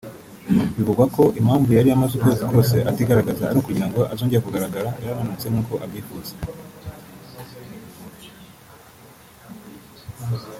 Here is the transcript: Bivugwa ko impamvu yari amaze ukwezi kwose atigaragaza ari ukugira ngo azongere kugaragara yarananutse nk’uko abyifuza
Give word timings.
Bivugwa 0.75 1.05
ko 1.15 1.23
impamvu 1.39 1.69
yari 1.77 1.89
amaze 1.95 2.13
ukwezi 2.15 2.41
kwose 2.49 2.75
atigaragaza 2.89 3.43
ari 3.49 3.57
ukugira 3.59 3.87
ngo 3.89 4.01
azongere 4.13 4.43
kugaragara 4.45 4.89
yarananutse 5.03 5.45
nk’uko 5.49 5.73
abyifuza 5.85 6.31